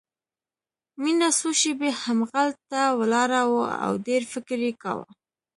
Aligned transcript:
مينه 1.01 1.27
څو 1.39 1.49
شېبې 1.59 1.89
همهغلته 2.03 2.79
ولاړه 2.99 3.41
وه 3.53 3.69
او 3.85 3.91
ډېر 4.07 4.21
فکر 4.33 4.57
يې 4.67 4.73
کاوه. 4.83 5.07